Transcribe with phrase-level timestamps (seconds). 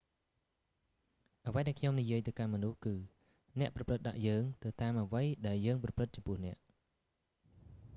[1.47, 2.95] អ្វីដែលខ្ញុំនិយាយទៅកាន់មនុស្សគឺ
[3.59, 6.57] អ្នកប្រព្រឹត្តដាក់យើង ទៅតាមអ្វីដែលយើងប្រព្រឹត្តចំពោះអ្នក